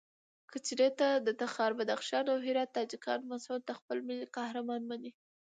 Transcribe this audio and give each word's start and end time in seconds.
کچېرته 0.51 1.07
د 1.25 1.27
تخار، 1.41 1.71
بدخشان 1.79 2.25
او 2.33 2.37
هرات 2.45 2.69
تاجکان 2.77 3.19
مسعود 3.31 3.63
خپل 3.79 3.97
ملي 4.07 4.25
قهرمان 4.35 4.81
مني. 4.89 5.11